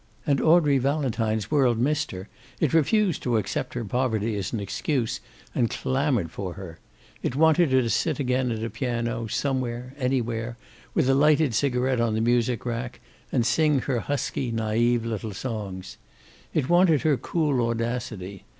[0.25, 2.27] And Audrey Valentine's world missed her.
[2.59, 5.19] It refused to accept her poverty as an excuse,
[5.53, 6.79] and clamored for her.
[7.21, 10.57] It wanted her to sit again at a piano, somewhere, anywhere,
[10.95, 12.99] with a lighted cigaret on the music rack,
[13.31, 15.97] and sing her husky, naive little songs.
[16.51, 18.45] It wanted her cool audacity.